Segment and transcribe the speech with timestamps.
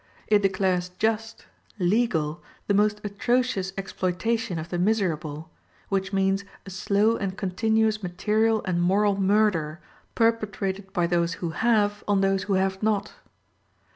[0.25, 1.45] It declares just,
[1.77, 5.51] legal, the most atrocious exploitation of the miserable,
[5.89, 9.79] which means a slow and continuous material and moral murder,
[10.15, 13.13] perpetrated by those who have on those who have not.